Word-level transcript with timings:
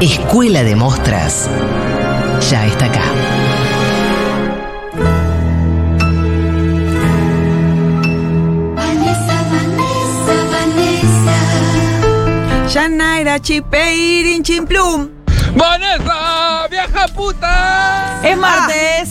Escuela 0.00 0.62
de 0.62 0.76
Mostras 0.76 1.50
ya 2.48 2.64
está 2.66 2.86
acá. 2.86 3.02
Vanessa, 8.76 9.42
Vanessa, 9.50 10.36
Vanessa. 10.52 11.36
Yanaira 12.72 13.40
Chipeirin 13.40 14.44
Chimplum. 14.44 15.10
¡Vanessa! 15.56 16.68
¡Vieja 16.70 17.08
puta! 17.08 18.20
Es 18.22 18.38
martes. 18.38 19.08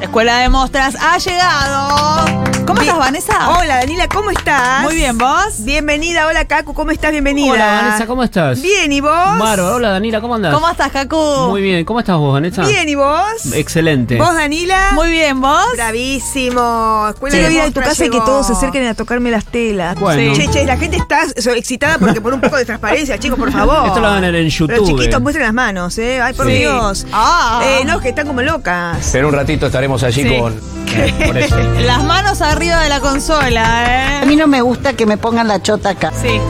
Escuela 0.00 0.38
de 0.38 0.48
Mostras 0.48 0.96
ha 1.00 1.16
llegado. 1.18 2.53
¿Cómo 2.66 2.80
Bien. 2.80 2.94
estás, 2.94 2.98
Vanessa? 2.98 3.50
Hola, 3.58 3.76
Danila, 3.76 4.08
¿cómo 4.08 4.30
estás? 4.30 4.82
Muy 4.84 4.94
bien, 4.94 5.18
¿vos? 5.18 5.64
Bienvenida, 5.64 6.26
hola, 6.26 6.46
Cacu, 6.46 6.72
¿cómo 6.72 6.90
estás? 6.92 7.10
Bienvenida. 7.10 7.52
Hola, 7.52 7.66
Vanessa, 7.82 8.06
¿cómo 8.06 8.22
estás? 8.24 8.62
Bien, 8.62 8.90
¿y 8.90 9.00
vos? 9.02 9.36
Maro, 9.38 9.74
hola, 9.74 9.90
Danila, 9.90 10.20
¿cómo 10.22 10.34
andás? 10.36 10.54
¿Cómo 10.54 10.68
estás, 10.70 10.90
Kaku? 10.90 11.48
Muy 11.50 11.60
bien, 11.60 11.84
¿cómo 11.84 12.00
estás 12.00 12.16
vos, 12.16 12.32
Vanessa? 12.32 12.62
Bien, 12.66 12.88
¿y 12.88 12.94
vos? 12.94 13.52
Excelente. 13.52 14.16
¿Vos, 14.16 14.34
Danila? 14.34 14.92
Muy 14.94 15.10
bien, 15.10 15.40
¿vos? 15.42 15.64
Bravísimo. 15.74 17.08
Escuela 17.10 17.36
de 17.36 17.52
ir 17.52 17.60
a 17.60 17.70
tu 17.70 17.80
casa 17.80 18.06
y 18.06 18.10
que 18.10 18.18
todos 18.20 18.46
se 18.46 18.52
acerquen 18.54 18.86
a 18.86 18.94
tocarme 18.94 19.30
las 19.30 19.44
telas. 19.44 19.98
Bueno. 20.00 20.34
Che, 20.34 20.48
che, 20.48 20.64
la 20.64 20.76
gente 20.78 20.96
está 20.96 21.24
excitada 21.54 21.98
porque 21.98 22.20
por 22.22 22.32
un 22.32 22.40
poco 22.40 22.56
de 22.56 22.64
transparencia, 22.64 23.18
chicos, 23.18 23.38
por 23.38 23.52
favor. 23.52 23.86
Esto 23.88 24.00
lo 24.00 24.08
van 24.08 24.24
a 24.24 24.30
ver 24.30 24.36
en 24.36 24.50
Pero 24.50 24.76
YouTube. 24.78 24.86
chiquitos, 25.00 25.20
muestren 25.20 25.44
las 25.46 25.54
manos, 25.54 25.98
¿eh? 25.98 26.20
Ay, 26.22 26.32
por 26.32 26.46
Sí. 26.46 26.52
Dios. 26.54 27.06
Ah. 27.12 27.60
Eh, 27.64 27.84
no, 27.84 28.00
que 28.00 28.08
están 28.08 28.26
como 28.26 28.40
locas. 28.42 29.10
Pero 29.12 29.28
un 29.28 29.34
ratito 29.34 29.66
estaremos 29.66 30.02
allí 30.02 30.22
Sí. 30.22 30.38
con. 30.38 30.54
Por 31.26 31.36
eso. 31.38 31.56
Las 31.80 32.04
manos 32.04 32.40
arriba 32.54 32.80
de 32.82 32.88
la 32.88 33.00
consola, 33.00 34.18
A 34.20 34.22
¿eh? 34.22 34.26
mí 34.26 34.36
no 34.36 34.46
me 34.46 34.60
gusta 34.62 34.92
que 34.94 35.06
me 35.06 35.16
pongan 35.16 35.48
la 35.48 35.60
chota 35.62 35.90
acá. 35.90 36.12
Sí. 36.20 36.40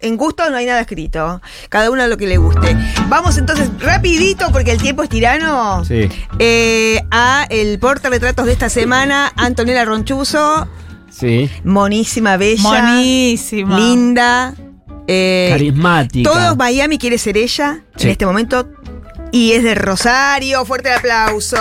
En 0.00 0.16
gusto 0.16 0.48
no 0.48 0.56
hay 0.56 0.66
nada 0.66 0.80
escrito. 0.82 1.40
Cada 1.68 1.90
uno 1.90 2.06
lo 2.06 2.16
que 2.16 2.26
le 2.28 2.36
guste. 2.36 2.76
Vamos 3.08 3.36
entonces 3.36 3.68
rapidito, 3.80 4.52
porque 4.52 4.70
el 4.72 4.80
tiempo 4.80 5.02
es 5.02 5.08
tirano. 5.08 5.84
Sí. 5.84 6.08
eh, 6.38 7.02
a 7.10 7.46
el 7.50 7.78
portarretratos 7.80 8.46
de 8.46 8.52
esta 8.52 8.68
semana, 8.68 9.32
Antonella 9.36 9.84
Ronchuzo, 9.84 10.68
Sí. 11.10 11.50
monísima, 11.64 12.36
bella, 12.36 12.62
Monísima. 12.62 13.76
linda. 13.78 14.54
eh, 15.08 15.48
Carismática. 15.50 16.30
Todo 16.30 16.54
Miami 16.54 16.98
quiere 16.98 17.16
ser 17.18 17.36
ella 17.38 17.80
Sí. 17.96 18.04
en 18.04 18.10
este 18.10 18.26
momento. 18.26 18.68
Y 19.30 19.52
es 19.52 19.62
de 19.62 19.74
Rosario. 19.74 20.64
Fuerte 20.64 20.88
el 20.90 20.96
aplauso. 20.96 21.56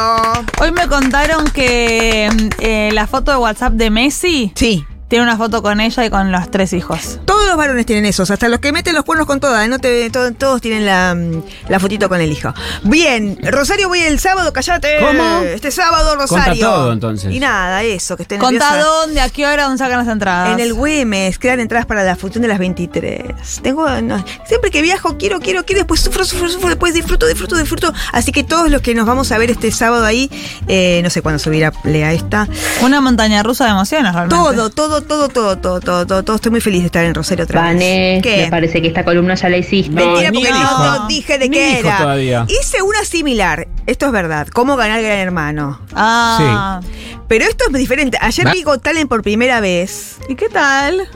Hoy 0.61 0.71
me 0.71 0.87
contaron 0.87 1.49
que 1.51 2.29
mm, 2.31 2.49
eh, 2.59 2.89
la 2.93 3.07
foto 3.07 3.31
de 3.31 3.37
WhatsApp 3.37 3.73
de 3.73 3.89
Messi 3.89 4.51
Sí. 4.55 4.85
Tiene 5.07 5.23
una 5.23 5.37
foto 5.37 5.61
con 5.61 5.79
ella 5.79 6.05
y 6.05 6.09
con 6.09 6.31
los 6.31 6.51
tres 6.51 6.73
hijos. 6.73 7.19
Todos 7.25 7.47
los 7.47 7.55
varones 7.57 7.85
tienen 7.85 8.05
esos, 8.05 8.29
hasta 8.29 8.49
los 8.49 8.59
que 8.59 8.71
meten 8.71 8.93
los 8.95 9.03
cuernos 9.05 9.25
con 9.27 9.39
todas, 9.39 9.65
¿eh? 9.65 9.69
no 9.69 9.79
te, 9.79 10.09
to- 10.09 10.33
todos 10.33 10.61
tienen 10.61 10.85
la, 10.85 11.15
mm, 11.15 11.43
la 11.69 11.79
fotito 11.79 12.09
con 12.09 12.19
el 12.19 12.31
hijo. 12.31 12.53
Bien, 12.83 13.37
Rosario 13.43 13.87
voy 13.87 13.99
el 14.01 14.19
sábado, 14.19 14.51
callate. 14.51 14.97
¿Cómo? 14.99 15.39
Este 15.43 15.71
sábado, 15.71 16.15
Rosario. 16.15 16.65
todo, 16.67 16.91
entonces. 16.93 17.33
Y 17.33 17.39
nada, 17.39 17.83
eso, 17.83 18.17
que 18.17 18.23
estén 18.23 18.39
Contá 18.39 18.77
dónde, 18.83 19.21
a 19.21 19.29
qué 19.29 19.45
hora, 19.47 19.63
dónde 19.63 19.77
sacan 19.77 19.99
las 19.99 20.07
entradas. 20.07 20.51
En 20.53 20.59
el 20.59 20.73
Güemes, 20.73 21.39
quedan 21.39 21.59
entradas 21.59 21.85
para 21.85 22.03
la 22.03 22.15
función 22.15 22.41
de 22.41 22.47
las 22.49 22.59
23. 22.59 23.61
Tengo, 23.61 23.87
no, 24.01 24.23
siempre 24.45 24.71
que 24.71 24.81
viajo, 24.81 25.17
quiero, 25.17 25.39
quiero, 25.39 25.63
quiero, 25.65 25.79
después 25.79 26.01
sufro, 26.01 26.25
sufro, 26.25 26.49
sufro, 26.49 26.69
después 26.69 26.93
disfruto, 26.93 27.27
disfruto, 27.27 27.55
disfruto. 27.57 27.93
Así 28.11 28.31
que 28.31 28.43
todos 28.43 28.69
los 28.69 28.81
que 28.81 28.93
nos 28.93 29.05
vamos 29.05 29.31
a 29.31 29.37
ver 29.37 29.51
este 29.51 29.71
sábado 29.71 30.05
ahí, 30.05 30.29
eh, 30.67 30.99
no 31.03 31.09
sé 31.09 31.21
cuándo 31.21 31.39
subirá 31.39 31.71
Lea 31.83 32.11
esta. 32.13 32.47
Una 32.81 32.99
montaña 33.01 33.41
rusa 33.43 33.65
de 33.65 33.71
emociones, 33.71 34.13
realmente. 34.13 34.35
Todo, 34.35 34.69
todo, 34.69 34.96
todo, 35.01 35.29
todo, 35.29 35.57
todo, 35.57 35.79
todo, 35.79 36.05
todo, 36.05 36.23
todo. 36.23 36.35
Estoy 36.35 36.51
muy 36.51 36.61
feliz 36.61 36.81
de 36.81 36.85
estar 36.87 37.05
en 37.05 37.13
Rosario 37.13 37.45
otra 37.45 37.61
vez. 37.63 37.73
Vane, 37.73 38.19
¿Qué? 38.23 38.43
me 38.43 38.49
parece 38.49 38.81
que 38.81 38.87
esta 38.87 39.03
columna 39.03 39.35
ya 39.35 39.49
la 39.49 39.57
hiciste. 39.57 39.91
No, 39.91 40.05
Mentira, 40.05 40.31
porque 40.31 40.49
no, 40.49 40.99
no 40.99 41.07
dije 41.07 41.37
de 41.37 41.49
Ni 41.49 41.57
qué 41.57 41.79
era. 41.79 41.97
todavía. 41.97 42.45
Hice 42.47 42.81
una 42.81 43.03
similar. 43.05 43.67
Esto 43.85 44.07
es 44.07 44.11
verdad. 44.11 44.47
¿Cómo 44.47 44.75
ganar 44.75 45.01
Gran 45.01 45.17
Hermano? 45.19 45.79
Ah. 45.93 46.81
Pero 47.27 47.45
esto 47.45 47.65
es 47.67 47.73
diferente. 47.73 48.17
Ayer 48.21 48.49
vi 48.53 48.63
Got 48.63 48.83
Talent 48.83 49.09
por 49.09 49.21
primera 49.23 49.59
vez. 49.59 50.17
¿Y 50.29 50.35
qué 50.35 50.49
tal? 50.49 51.07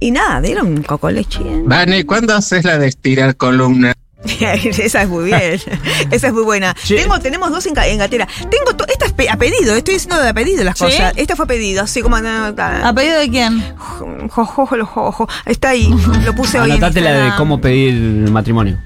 Y 0.00 0.10
nada, 0.10 0.40
dieron 0.40 0.66
un 0.66 0.82
coco 0.82 1.10
leche. 1.10 1.40
Vane, 1.64 2.04
¿cuándo 2.04 2.34
haces 2.34 2.64
la 2.64 2.78
de 2.78 2.88
estirar 2.88 3.36
columna? 3.36 3.94
Esa 4.64 5.02
es 5.02 5.08
muy 5.08 5.24
bien. 5.26 5.60
Esa 6.10 6.26
es 6.28 6.32
muy 6.32 6.42
buena. 6.42 6.74
Sí. 6.82 6.96
Tengo, 6.96 7.18
tenemos 7.20 7.50
dos 7.50 7.64
en, 7.66 7.74
en 7.78 7.98
gatera. 7.98 8.26
Tengo 8.50 8.74
to- 8.76 8.86
esta 8.86 9.06
es 9.06 9.12
pe- 9.12 9.28
a 9.28 9.36
pedido, 9.36 9.74
estoy 9.74 9.94
diciendo 9.94 10.20
de 10.20 10.28
a 10.28 10.34
pedido 10.34 10.64
las 10.64 10.78
¿Sí? 10.78 10.84
cosas. 10.84 11.12
Esta 11.16 11.36
fue 11.36 11.44
a 11.44 11.48
pedido, 11.48 11.82
así 11.82 12.00
como. 12.02 12.16
¿A 12.16 12.92
pedido 12.94 13.18
de 13.18 13.28
quién? 13.30 13.62
Jo, 13.76 14.44
jo, 14.44 14.66
jo, 14.66 14.84
jo, 14.86 15.12
jo. 15.12 15.28
Está 15.46 15.70
ahí, 15.70 15.88
lo 16.24 16.34
puse 16.34 16.58
hoy. 16.58 16.70
Anotate 16.70 17.00
la 17.00 17.12
de 17.12 17.36
cómo 17.36 17.60
pedir 17.60 17.94
matrimonio. 18.30 18.78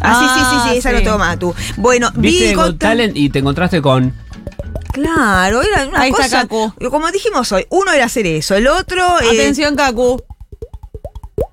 Ah, 0.00 0.18
sí, 0.34 0.40
sí, 0.40 0.46
sí, 0.50 0.70
sí, 0.72 0.78
esa 0.78 0.88
Ah, 0.88 0.92
lo 0.92 0.98
sí. 0.98 1.04
toma 1.04 1.36
tú. 1.38 1.54
Bueno, 1.76 2.10
Viste 2.16 2.48
vi 2.48 2.54
Got 2.54 2.78
Talent. 2.78 3.16
Y 3.16 3.30
te 3.30 3.38
encontraste 3.38 3.80
con. 3.80 4.12
Claro, 4.92 5.62
era 5.62 5.86
una 5.88 6.00
Ahí 6.02 6.10
está 6.10 6.24
cosa. 6.24 6.40
Cacu. 6.42 6.72
Como 6.90 7.10
dijimos 7.10 7.50
hoy, 7.52 7.66
uno 7.70 7.92
era 7.92 8.04
hacer 8.06 8.26
eso, 8.26 8.54
el 8.56 8.66
otro. 8.66 9.00
eh, 9.20 9.28
Atención, 9.32 9.74
Kaku. 9.76 10.22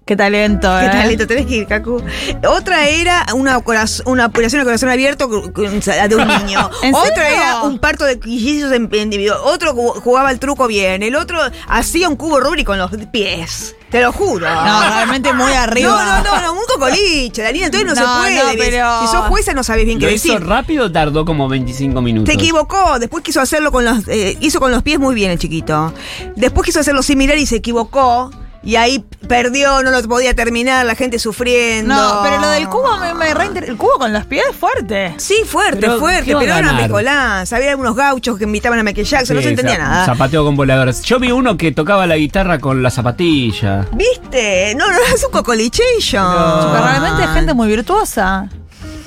Qué 0.10 0.16
talento, 0.16 0.68
¿Qué 0.80 0.88
¿eh? 0.88 0.90
talento 0.90 1.28
tenés 1.28 1.46
que 1.46 1.56
ir, 1.58 1.68
Cacu? 1.68 2.02
Otra 2.48 2.88
era 2.88 3.28
una, 3.36 3.60
una 4.06 4.26
operación 4.26 4.62
de 4.62 4.66
corazón 4.66 4.90
abierto 4.90 5.28
de 5.28 6.16
un 6.16 6.28
niño. 6.28 6.68
¿En 6.82 6.96
Otra 6.96 7.14
serio? 7.14 7.38
era 7.38 7.62
un 7.62 7.78
parto 7.78 8.06
de 8.06 8.20
quillizos 8.20 8.72
en, 8.72 8.90
individuo. 8.92 9.36
Otro 9.44 9.76
ju- 9.76 10.02
jugaba 10.02 10.32
el 10.32 10.40
truco 10.40 10.66
bien. 10.66 11.04
El 11.04 11.16
otro 11.16 11.38
hacía 11.68 12.10
un 12.10 12.16
cubo 12.16 12.40
Rubik 12.40 12.66
con 12.66 12.80
los 12.80 12.90
pies. 13.12 13.76
Te 13.92 14.02
lo 14.02 14.12
juro. 14.12 14.50
No, 14.50 14.82
realmente 14.82 15.32
muy 15.32 15.52
arriba. 15.54 15.92
No, 16.04 16.24
no, 16.24 16.24
no, 16.24 16.42
no, 16.42 16.54
un 16.54 16.66
cocoliche, 16.74 17.44
Daniela, 17.44 17.68
entonces 17.68 17.88
no, 17.90 17.94
No, 17.94 18.24
se 18.26 18.32
puede. 18.34 18.36
no, 18.44 18.50
pero- 18.58 19.02
Si 19.02 19.08
sos 19.16 19.28
jueza 19.28 19.54
no 19.54 19.64
sabés 19.64 19.86
bien 19.86 20.00
qué 20.00 20.06
¿Lo 20.08 20.12
hizo 20.12 20.34
decir. 20.34 20.48
rápido 20.48 20.86
o 20.88 20.92
tardó 20.92 21.24
como 21.24 21.48
25 21.48 22.02
minutos? 22.02 22.34
Se 22.34 22.42
equivocó, 22.42 22.98
después 22.98 23.24
quiso 23.24 23.42
hacerlo 23.42 23.72
con 23.72 23.86
los. 23.86 24.08
eh, 24.08 24.36
hizo 24.42 24.60
con 24.60 24.72
los 24.72 24.82
pies 24.82 24.98
muy 24.98 25.14
bien 25.14 25.30
el 25.30 25.38
chiquito. 25.38 25.94
Después 26.36 26.66
quiso 26.66 26.80
hacerlo 26.80 27.04
similar 27.04 27.38
y 27.38 27.46
se 27.46 27.58
equivocó. 27.58 28.32
Y 28.64 28.76
ahí 28.76 29.04
perdió, 29.28 29.82
no 29.84 29.92
lo 29.92 30.02
podía 30.04 30.34
terminar, 30.34 30.86
la 30.86 30.96
gente 30.96 31.18
sufriendo. 31.18 31.96
No, 31.96 32.20
pero 32.24 32.40
lo 32.42 32.50
del 32.50 32.68
cubo 32.68 32.98
me, 32.98 33.14
me 33.14 33.34
reinter- 33.34 33.70
El 33.70 33.78
cubo 33.78 33.94
con 33.98 34.12
los 34.12 34.26
pies 34.26 34.44
es 34.50 34.56
fuerte. 34.56 35.14
Sí, 35.18 35.36
fuerte, 35.46 35.80
Pero, 35.82 35.98
fuerte, 36.00 36.26
¿qué 36.26 36.34
va 36.34 36.40
a 36.42 36.44
pero 36.44 36.56
era 36.58 36.70
una 36.70 36.74
mezcolanza. 36.82 37.56
Había 37.56 37.72
algunos 37.72 37.96
gauchos 37.96 38.38
que 38.38 38.44
invitaban 38.44 38.80
a 38.80 38.84
Michael 38.84 39.06
Jackson, 39.08 39.36
no 39.38 39.42
se 39.42 39.50
entendía 39.50 39.78
nada. 39.78 40.06
Zapateo 40.06 40.44
con 40.44 40.56
voladores. 40.58 41.02
Yo 41.04 41.20
vi 41.20 41.32
uno 41.32 41.56
que 41.58 41.72
tocaba 41.72 42.06
la 42.06 42.18
guitarra 42.18 42.60
con 42.60 42.84
la 42.84 42.90
zapatilla. 42.92 43.86
¿Viste? 43.94 44.76
No, 44.76 44.88
no, 44.92 44.98
es 45.14 45.24
un. 45.32 46.22
No. 46.22 46.72
Pero 46.74 46.84
realmente 46.84 47.24
es 47.24 47.30
gente 47.30 47.54
muy 47.54 47.68
virtuosa. 47.70 48.50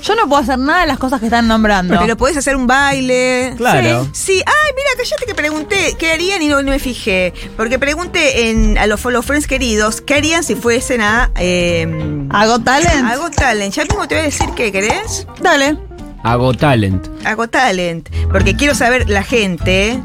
Yo 0.02 0.14
no 0.16 0.28
puedo 0.28 0.42
hacer 0.42 0.58
nada 0.58 0.80
de 0.82 0.86
las 0.88 0.98
cosas 0.98 1.20
que 1.20 1.26
están 1.26 1.46
nombrando. 1.48 1.96
Pero 2.00 2.16
podés 2.16 2.36
hacer 2.36 2.56
un 2.56 2.66
baile. 2.66 3.54
Claro. 3.56 4.04
Sí, 4.12 4.34
Sí. 4.34 4.42
ay, 4.44 4.72
mira, 4.76 4.88
callate 4.96 5.26
que 5.26 5.34
pregunté 5.34 5.96
qué 5.98 6.10
harían 6.12 6.42
y 6.42 6.48
no, 6.48 6.62
no 6.62 6.70
me 6.72 6.78
fijé. 6.78 7.32
Porque 7.56 7.78
pregunté 7.78 8.50
en, 8.50 8.78
a 8.78 8.86
los 8.86 9.00
Follow 9.00 9.22
Friends 9.22 9.46
queridos 9.46 10.00
qué 10.00 10.14
harían 10.16 10.42
si 10.44 10.54
fuesen 10.56 11.00
a. 11.02 11.30
Eh, 11.36 11.86
¿Hago 12.30 12.58
talent? 12.60 13.08
a 13.10 13.16
Got 13.16 13.34
Talent. 13.36 13.74
Ya 13.74 13.84
mismo 13.84 14.08
te 14.08 14.14
voy 14.16 14.22
a 14.22 14.26
decir 14.26 14.48
qué 14.56 14.72
querés. 14.72 15.26
Dale. 15.40 15.76
Hago 16.24 16.52
talent. 16.54 17.06
A 17.24 17.34
Got 17.34 17.50
Talent. 17.50 18.08
Porque 18.30 18.54
quiero 18.56 18.74
saber 18.74 19.08
la 19.10 19.22
gente. 19.22 20.00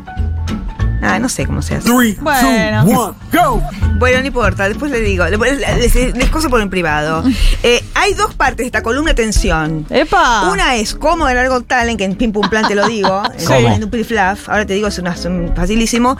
Ah, 1.01 1.19
no 1.19 1.29
sé 1.29 1.45
cómo 1.45 1.61
se 1.61 1.75
hace. 1.75 1.89
Bueno. 1.91 3.15
Bueno, 3.99 4.19
no 4.21 4.27
importa, 4.27 4.67
después 4.67 4.91
le 4.91 5.01
digo. 5.01 5.25
Les, 5.25 5.39
les, 5.39 6.15
les 6.15 6.29
coso 6.29 6.49
por 6.49 6.61
en 6.61 6.69
privado. 6.69 7.23
Eh, 7.63 7.83
hay 7.95 8.13
dos 8.13 8.35
partes 8.35 8.57
de 8.59 8.65
esta 8.67 8.83
columna, 8.83 9.11
atención. 9.11 9.85
¡Epa! 9.89 10.49
Una 10.51 10.75
es 10.75 10.93
cómo 10.93 11.25
ganar 11.25 11.49
Got 11.49 11.65
Talent, 11.67 11.97
que 11.97 12.05
en 12.05 12.15
Pim 12.15 12.31
Pum 12.31 12.47
Plan 12.49 12.67
te 12.67 12.75
lo 12.75 12.87
digo. 12.87 13.23
¿Cómo? 13.47 13.69
En 13.69 13.83
un 13.83 14.05
Flaf. 14.05 14.47
Ahora 14.47 14.65
te 14.65 14.73
digo, 14.75 14.87
es, 14.87 14.99
una, 14.99 15.13
es 15.13 15.25
un 15.25 15.51
facilísimo. 15.55 16.17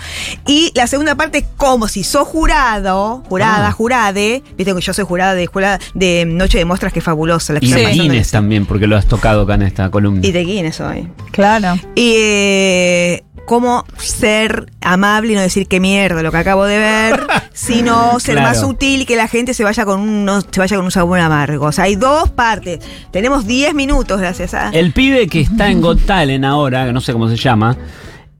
Y 0.47 0.71
la 0.73 0.87
segunda 0.87 1.15
parte 1.15 1.37
es 1.37 1.45
cómo 1.55 1.87
si 1.87 2.03
sos 2.03 2.27
jurado, 2.27 3.23
jurada, 3.29 3.67
Ah. 3.67 3.71
jurade. 3.71 4.43
Viste 4.57 4.73
que 4.73 4.81
yo 4.81 4.93
soy 4.93 5.05
jurada 5.05 5.35
de 5.35 5.43
escuela 5.43 5.79
de 5.93 6.25
Noche 6.25 6.57
de 6.57 6.65
Muestras, 6.65 6.91
que 6.91 6.99
es 6.99 7.05
fabulosa. 7.05 7.53
La 7.53 7.59
que 7.59 7.67
Y 7.67 7.71
de 7.71 7.85
Guinness 7.91 8.31
también, 8.31 8.65
porque 8.65 8.87
lo 8.87 8.97
has 8.97 9.05
tocado 9.05 9.43
acá 9.43 9.53
en 9.53 9.61
esta 9.61 9.89
columna. 9.91 10.25
Y 10.25 10.31
de 10.31 10.43
Guinness 10.43 10.81
hoy. 10.81 11.07
Claro. 11.31 11.75
Y 11.95 12.13
eh, 12.17 13.23
cómo 13.47 13.85
ser 13.97 14.71
amable 14.81 15.31
y 15.31 15.35
no 15.35 15.41
decir 15.41 15.67
qué 15.67 15.79
mierda 15.79 16.21
lo 16.21 16.31
que 16.31 16.37
acabo 16.37 16.65
de 16.65 16.77
ver, 16.77 17.25
sino 17.53 18.19
ser 18.19 18.41
más 18.41 18.59
sutil 18.59 19.01
y 19.01 19.05
que 19.05 19.15
la 19.15 19.29
gente 19.29 19.53
se 19.53 19.63
vaya 19.63 19.85
con 19.85 20.01
un, 20.01 20.25
no, 20.25 20.41
se 20.41 20.59
vaya 20.59 20.75
con 20.75 20.85
un 20.85 20.91
sabor 20.91 21.19
amargo. 21.19 21.65
O 21.65 21.71
sea, 21.71 21.85
hay 21.85 21.95
dos 21.95 22.29
partes. 22.29 22.79
Tenemos 23.09 23.47
10 23.47 23.73
minutos 23.73 24.19
gracias 24.19 24.53
a... 24.53 24.69
El 24.69 24.91
pibe 24.91 25.27
que 25.27 25.39
está 25.39 25.71
en 25.71 25.81
Got 25.81 26.01
ahora, 26.43 26.85
que 26.85 26.93
no 26.93 26.99
sé 26.99 27.13
cómo 27.13 27.29
se 27.29 27.37
llama, 27.37 27.77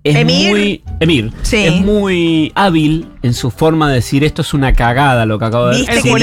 es 0.03 0.25
muy. 0.25 0.83
Emir. 0.99 1.33
Es 1.51 1.81
muy 1.81 2.51
hábil 2.53 3.07
en 3.23 3.33
su 3.33 3.49
forma 3.49 3.87
de 3.87 3.95
decir 3.95 4.25
esto 4.25 4.41
es 4.41 4.53
una 4.53 4.73
cagada 4.73 5.25
lo 5.25 5.39
que 5.39 5.45
acabo 5.45 5.67
de 5.67 5.77
¿Viste 5.77 5.95
decir. 5.95 6.17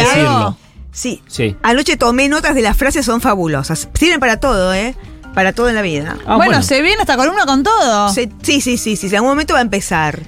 Sí. 0.92 1.22
sí. 1.26 1.56
Anoche 1.62 1.96
tomé 1.96 2.28
notas 2.28 2.54
de 2.54 2.60
las 2.60 2.76
frases, 2.76 3.04
son 3.04 3.22
fabulosas. 3.22 3.88
Sirven 3.94 4.20
para 4.20 4.38
todo, 4.38 4.72
¿eh? 4.74 4.94
Para 5.34 5.52
todo 5.52 5.68
en 5.68 5.74
la 5.74 5.82
vida. 5.82 6.16
Ah, 6.26 6.36
bueno, 6.36 6.62
se 6.62 6.80
viene 6.80 7.00
esta 7.00 7.16
columna 7.16 7.44
con 7.44 7.62
todo. 7.62 8.08
Sí, 8.10 8.30
sí, 8.42 8.60
sí, 8.60 8.96
sí. 8.96 9.06
En 9.08 9.16
algún 9.16 9.30
momento 9.30 9.54
va 9.54 9.58
a 9.60 9.62
empezar. 9.62 10.20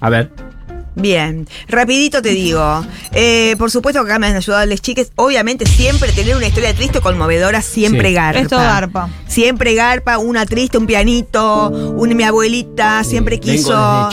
A 0.00 0.10
ver. 0.10 0.30
Bien, 0.98 1.46
rapidito 1.68 2.22
te 2.22 2.30
digo. 2.30 2.82
Eh, 3.12 3.54
por 3.58 3.70
supuesto 3.70 4.02
que 4.02 4.10
acá 4.10 4.18
me 4.18 4.28
han 4.28 4.36
ayudado 4.36 4.64
las 4.64 4.80
chiques. 4.80 5.12
Obviamente 5.16 5.66
siempre 5.66 6.10
tener 6.10 6.34
una 6.34 6.46
historia 6.46 6.74
triste 6.74 6.98
o 6.98 7.02
conmovedora 7.02 7.60
siempre 7.60 8.12
garpa. 8.12 8.40
Esto 8.40 8.56
garpa. 8.56 9.10
Siempre 9.26 9.74
garpa, 9.74 10.16
una 10.16 10.46
triste, 10.46 10.78
un 10.78 10.86
pianito, 10.86 11.68
un, 11.68 12.16
mi 12.16 12.22
abuelita 12.22 13.04
siempre 13.04 13.38
quiso. 13.38 14.08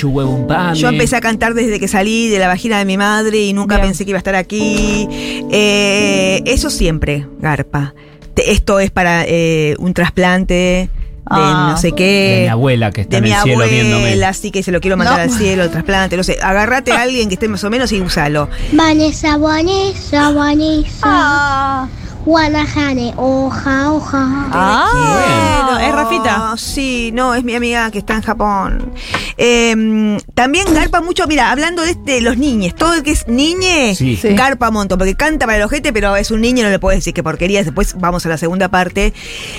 Yo 0.76 0.90
empecé 0.90 1.16
a 1.16 1.22
cantar 1.22 1.54
desde 1.54 1.80
que 1.80 1.88
salí 1.88 2.28
de 2.28 2.40
la 2.40 2.50
vagina 2.50 2.80
de 2.80 2.86
mi 2.86 2.98
madre 2.98 3.40
y 3.40 3.54
nunca 3.54 3.80
pensé 3.80 4.04
que 4.04 4.12
iba 4.12 4.18
a 4.18 4.20
estar 4.20 4.36
aquí. 4.36 5.08
Eh, 5.52 6.42
eso 6.46 6.70
siempre 6.70 7.26
garpa 7.40 7.94
esto 8.36 8.80
es 8.80 8.92
para 8.92 9.24
eh, 9.26 9.76
un 9.80 9.94
trasplante 9.94 10.54
de 10.54 10.90
ah. 11.28 11.70
no 11.72 11.78
sé 11.78 11.94
qué. 11.94 12.36
De 12.36 12.42
mi 12.44 12.48
abuela 12.48 12.92
que 12.92 13.02
está 13.02 13.18
en 13.18 13.26
el 13.26 13.34
cielo 13.42 13.64
abuela, 13.64 13.72
viéndome. 13.72 14.26
Así 14.26 14.52
que 14.52 14.64
se 14.64 14.72
lo 14.72 14.82
quiero 14.82 14.98
mandar 14.98 15.20
al 15.20 15.32
cielo, 15.32 15.64
el 15.64 15.72
trasplante, 15.72 16.18
no 16.18 16.24
sé. 16.24 16.38
Agarrate 16.42 16.92
a 16.92 17.02
alguien 17.02 17.30
que 17.30 17.36
esté 17.36 17.48
más 17.48 17.64
o 17.64 17.70
menos 17.70 17.92
y 17.92 18.02
úsalo. 18.02 18.50
Vanessa, 18.74 19.38
Vanessa, 19.38 20.32
Vanessa. 20.32 21.02
Ah. 21.04 21.88
Guanajane, 22.26 23.14
hoja, 23.18 23.92
hoja. 23.92 24.48
Ah, 24.52 24.88
ah 24.94 25.66
bueno, 25.68 25.80
es 25.86 25.94
Rafita. 25.94 26.54
Sí, 26.58 27.12
no, 27.14 27.36
es 27.36 27.44
mi 27.44 27.54
amiga 27.54 27.92
que 27.92 27.98
está 27.98 28.14
en 28.14 28.22
Japón. 28.22 28.94
Em, 29.36 30.18
también 30.34 30.74
garpa 30.74 31.02
mucho, 31.02 31.28
mira, 31.28 31.52
hablando 31.52 31.82
de, 31.82 31.92
este, 31.92 32.22
los 32.22 32.38
niños, 32.38 32.76
todo 32.76 32.94
el 32.94 33.04
que 33.04 33.12
es 33.12 33.28
niñe, 33.28 33.94
sí. 33.96 34.18
garpa 34.22 34.72
montón 34.72 35.00
porque 35.00 35.16
canta 35.16 35.46
para 35.46 35.58
el 35.58 35.64
ojete, 35.64 35.92
pero 35.92 36.16
es 36.16 36.32
un 36.32 36.40
niño, 36.40 36.64
no 36.64 36.70
le 36.70 36.80
puedes 36.80 37.00
decir 37.00 37.14
que 37.14 37.24
porquería, 37.24 37.62
después 37.62 37.96
vamos 38.00 38.26
a 38.26 38.30
la 38.30 38.38
segunda 38.38 38.70
parte. 38.70 39.14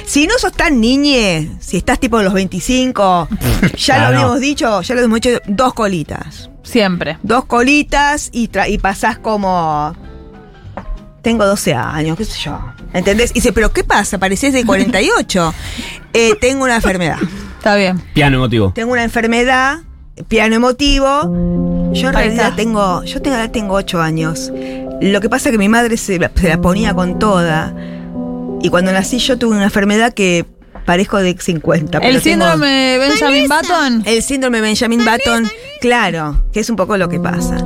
Si 0.07 0.27
no 0.27 0.39
sos 0.39 0.53
tan 0.53 0.81
niñe, 0.81 1.51
si 1.61 1.77
estás 1.77 2.01
tipo 2.01 2.19
en 2.19 2.25
los 2.25 2.35
25, 2.35 3.29
ya 3.77 3.99
lo 3.99 4.07
habíamos 4.07 4.41
dicho, 4.41 4.81
ya 4.81 4.95
lo 4.95 5.03
hemos 5.03 5.19
hecho, 5.19 5.39
dos 5.47 5.75
colitas. 5.75 6.49
Siempre. 6.63 7.19
Dos 7.23 7.45
colitas 7.45 8.31
y, 8.33 8.49
tra 8.49 8.69
y 8.69 8.79
pasás 8.79 9.19
como 9.19 9.95
tengo 11.25 11.45
12 11.45 11.75
años, 11.75 12.17
qué 12.17 12.25
sé 12.25 12.39
yo. 12.39 12.61
¿Entendés? 12.93 13.31
Y 13.33 13.35
dice, 13.35 13.53
pero 13.53 13.73
¿qué 13.73 13.83
pasa? 13.83 14.19
Parecés 14.19 14.53
de 14.53 14.65
48. 14.65 15.55
eh, 16.13 16.35
tengo 16.41 16.63
una 16.63 16.77
enfermedad. 16.77 17.17
Está 17.57 17.75
bien. 17.75 17.99
Piano 18.13 18.37
emotivo. 18.37 18.73
Tengo 18.75 18.93
una 18.93 19.03
enfermedad, 19.03 19.81
piano 20.29 20.55
emotivo. 20.55 21.91
Yo 21.93 22.09
en 22.09 22.15
realidad 22.15 22.53
tengo, 22.55 23.03
yo 23.05 23.23
tengo, 23.23 23.51
tengo 23.51 23.75
8 23.75 24.01
años. 24.01 24.53
Lo 25.01 25.21
que 25.21 25.29
pasa 25.29 25.49
es 25.49 25.53
que 25.53 25.59
mi 25.59 25.69
madre 25.69 25.97
se 25.97 26.19
la, 26.19 26.31
ponía 26.61 26.95
con 26.95 27.19
toda. 27.19 27.75
Y 28.61 28.69
cuando 28.69 28.93
nací 28.93 29.19
yo 29.19 29.39
tuve 29.39 29.57
una 29.57 29.65
enfermedad 29.65 30.13
que 30.13 30.45
parezco 30.85 31.17
de 31.17 31.35
50. 31.39 31.99
¿El 31.99 32.21
síndrome 32.21 32.67
de 32.67 32.99
Benjamin 32.99 33.49
Button? 33.49 34.03
El 34.05 34.23
síndrome 34.23 34.61
Benjamin 34.61 35.03
Button, 35.03 35.51
claro, 35.81 36.45
que 36.53 36.61
es 36.61 36.69
un 36.69 36.77
poco 36.77 36.99
lo 36.99 37.09
que 37.09 37.19
pasa 37.19 37.57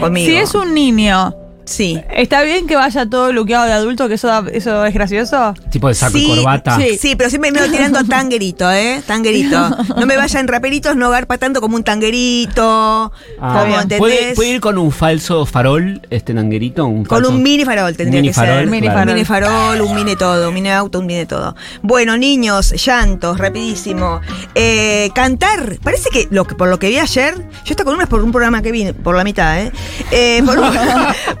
conmigo. 0.00 0.26
Si 0.26 0.36
es 0.36 0.54
un 0.54 0.74
niño 0.74 1.34
Sí. 1.66 2.00
¿Está 2.10 2.42
bien 2.42 2.66
que 2.68 2.76
vaya 2.76 3.06
todo 3.06 3.32
luqueado 3.32 3.66
de 3.66 3.72
adulto, 3.72 4.06
que 4.08 4.14
eso, 4.14 4.46
eso 4.46 4.84
es 4.84 4.94
gracioso? 4.94 5.52
Tipo 5.70 5.88
de 5.88 5.94
saco 5.94 6.16
y 6.16 6.36
corbata. 6.36 6.76
Sí, 6.76 6.96
sí, 6.96 7.16
pero 7.16 7.28
siempre 7.28 7.50
me 7.50 7.58
veo 7.58 7.70
tirando 7.70 8.04
tanguerito, 8.08 8.70
¿eh? 8.70 9.02
Tanguerito. 9.04 9.70
No 9.96 10.06
me 10.06 10.16
vaya 10.16 10.38
en 10.38 10.46
raperitos, 10.46 10.94
no 10.94 11.10
garpa 11.10 11.38
tanto 11.38 11.60
como 11.60 11.76
un 11.76 11.82
tanguerito. 11.82 13.12
Ah, 13.40 13.84
¿Puede, 13.98 14.34
ir 14.48 14.60
con 14.60 14.78
un 14.78 14.92
falso 14.92 15.44
farol, 15.44 16.00
este 16.08 16.32
nanguerito? 16.34 16.86
Un 16.86 17.04
Con 17.04 17.26
un 17.26 17.42
mini 17.42 17.64
farol 17.64 17.96
tendría 17.96 18.22
que 18.22 18.32
farol, 18.32 18.60
ser. 18.60 18.66
Mini 18.68 18.88
claro. 18.88 19.00
Un 19.00 19.14
mini 19.14 19.24
farol, 19.24 19.80
un 19.80 19.94
mini 19.94 20.16
todo, 20.16 20.48
un 20.48 20.54
mini 20.54 20.70
auto, 20.70 21.00
un 21.00 21.06
mini 21.06 21.26
todo. 21.26 21.56
Bueno, 21.82 22.16
niños, 22.16 22.72
llantos, 22.86 23.38
rapidísimo. 23.38 24.20
Eh, 24.54 25.10
cantar. 25.14 25.78
Parece 25.82 26.10
que, 26.10 26.28
por 26.56 26.68
lo 26.68 26.78
que 26.78 26.88
vi 26.90 26.98
ayer, 26.98 27.34
yo 27.36 27.70
esta 27.70 27.82
columna 27.82 28.04
es 28.04 28.10
por 28.10 28.22
un 28.22 28.30
programa 28.30 28.62
que 28.62 28.70
vi, 28.70 28.92
por 28.92 29.16
la 29.16 29.24
mitad, 29.24 29.60
¿eh? 29.60 29.72
eh 30.12 30.42
por, 30.44 30.58
un, 30.58 30.70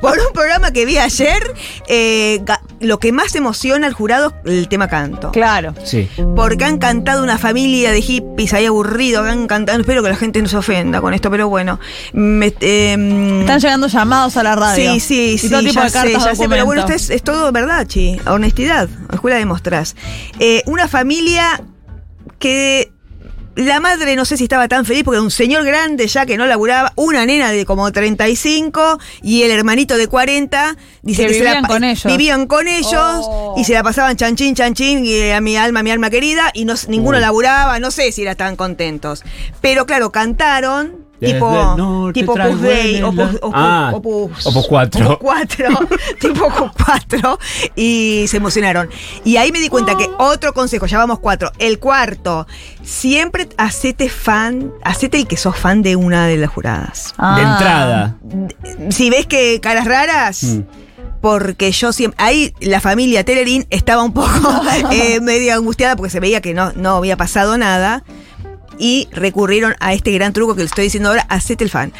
por 0.00 0.15
por 0.16 0.26
un 0.26 0.32
programa 0.32 0.70
que 0.70 0.84
vi 0.86 0.98
ayer, 0.98 1.42
eh, 1.88 2.42
lo 2.80 2.98
que 2.98 3.12
más 3.12 3.34
emociona 3.34 3.86
al 3.86 3.92
jurado 3.92 4.34
es 4.44 4.52
el 4.52 4.68
tema 4.68 4.88
canto. 4.88 5.30
Claro. 5.32 5.74
Sí. 5.84 6.08
Porque 6.34 6.64
han 6.64 6.78
cantado 6.78 7.22
una 7.22 7.38
familia 7.38 7.92
de 7.92 8.00
hippies 8.00 8.52
ahí 8.52 8.66
aburrido, 8.66 9.22
han 9.22 9.46
cantado, 9.46 9.78
espero 9.80 10.02
que 10.02 10.08
la 10.08 10.16
gente 10.16 10.40
no 10.42 10.48
se 10.48 10.56
ofenda 10.56 11.00
con 11.00 11.14
esto, 11.14 11.30
pero 11.30 11.48
bueno. 11.48 11.78
Em, 12.12 13.40
Están 13.40 13.60
llegando 13.60 13.86
llamados 13.88 14.36
a 14.36 14.42
la 14.42 14.56
radio. 14.56 14.94
Sí, 14.94 15.00
sí, 15.00 15.32
y 15.34 15.38
sí. 15.38 15.50
Todo 15.50 15.60
tipo 15.60 15.74
ya 15.74 15.84
de 15.84 15.90
cartas, 15.90 16.22
sé, 16.22 16.28
ya 16.28 16.34
sé, 16.34 16.48
pero 16.48 16.64
bueno, 16.64 16.82
esto 16.82 16.92
es, 16.92 17.10
es, 17.10 17.22
todo 17.22 17.50
verdad, 17.52 17.86
Chi. 17.86 18.18
Honestidad, 18.26 18.88
escuela 19.12 19.36
de 19.36 19.46
mostras. 19.46 19.96
Eh, 20.38 20.62
una 20.66 20.88
familia 20.88 21.62
que 22.38 22.92
la 23.56 23.80
madre 23.80 24.16
no 24.16 24.24
sé 24.24 24.36
si 24.36 24.44
estaba 24.44 24.68
tan 24.68 24.84
feliz 24.84 25.02
porque 25.02 25.16
era 25.16 25.22
un 25.22 25.30
señor 25.30 25.64
grande 25.64 26.06
ya 26.06 26.26
que 26.26 26.36
no 26.36 26.46
laburaba, 26.46 26.92
una 26.94 27.24
nena 27.24 27.50
de 27.50 27.64
como 27.64 27.90
35 27.90 28.98
y 29.22 29.42
el 29.42 29.50
hermanito 29.50 29.96
de 29.96 30.06
40. 30.06 30.76
Dice 31.02 31.26
que, 31.26 31.32
vivían, 31.32 31.54
se 31.54 31.62
la, 31.62 31.68
con 31.68 31.84
ellos. 31.84 32.04
vivían 32.04 32.46
con 32.46 32.68
ellos. 32.68 32.92
Y 33.56 33.60
oh. 33.60 33.64
se 33.64 33.72
la 33.72 33.82
pasaban 33.82 34.16
chanchín, 34.16 34.54
chanchín 34.54 35.04
y 35.04 35.14
eh, 35.14 35.34
a 35.34 35.40
mi 35.40 35.56
alma, 35.56 35.82
mi 35.82 35.90
alma 35.90 36.10
querida 36.10 36.50
y 36.52 36.66
no, 36.66 36.74
ninguno 36.88 37.16
Uy. 37.16 37.22
laburaba, 37.22 37.78
no 37.80 37.90
sé 37.90 38.12
si 38.12 38.22
eran 38.22 38.36
tan 38.36 38.56
contentos. 38.56 39.24
Pero 39.62 39.86
claro, 39.86 40.12
cantaron 40.12 41.05
tipo, 41.20 42.10
tipo 42.12 42.32
Opus 42.32 42.60
Dei, 42.60 43.02
Opus, 43.02 43.36
opus, 43.40 43.50
ah, 43.54 43.90
opus, 43.94 44.46
opus, 44.46 44.66
4. 44.66 45.12
Opus 45.12 45.18
4 45.20 45.68
tipo 46.20 46.46
Opus 46.46 46.70
4. 46.84 47.38
Y 47.74 48.24
se 48.28 48.36
emocionaron. 48.36 48.88
Y 49.24 49.36
ahí 49.36 49.52
me 49.52 49.60
di 49.60 49.68
cuenta 49.68 49.96
que 49.96 50.08
otro 50.18 50.52
consejo, 50.52 50.86
ya 50.86 50.98
vamos 50.98 51.18
cuatro. 51.18 51.52
El 51.58 51.78
cuarto, 51.78 52.46
siempre 52.82 53.48
hacete 53.56 54.08
fan, 54.08 54.72
hacete 54.82 55.18
el 55.18 55.26
que 55.26 55.36
sos 55.36 55.56
fan 55.56 55.82
de 55.82 55.96
una 55.96 56.26
de 56.26 56.36
las 56.36 56.50
juradas. 56.50 57.14
Ah. 57.18 57.36
De 57.36 57.42
entrada. 57.42 58.16
Si 58.90 59.10
ves 59.10 59.26
que 59.26 59.60
caras 59.60 59.86
raras. 59.86 60.42
Mm. 60.42 60.60
Porque 61.20 61.72
yo 61.72 61.92
siempre. 61.92 62.22
Ahí 62.22 62.54
la 62.60 62.80
familia 62.80 63.24
Telerín 63.24 63.66
estaba 63.70 64.04
un 64.04 64.12
poco 64.12 64.28
eh, 64.92 65.20
medio 65.20 65.54
angustiada 65.54 65.96
porque 65.96 66.10
se 66.10 66.20
veía 66.20 66.40
que 66.40 66.54
no, 66.54 66.72
no 66.74 66.96
había 66.96 67.16
pasado 67.16 67.58
nada 67.58 68.04
y 68.78 69.08
recurrieron 69.12 69.74
a 69.80 69.92
este 69.92 70.12
gran 70.12 70.32
truco 70.32 70.54
que 70.54 70.62
le 70.62 70.66
estoy 70.66 70.84
diciendo 70.84 71.10
ahora, 71.10 71.26
hacete 71.28 71.64
el 71.64 71.70
fan. 71.70 71.92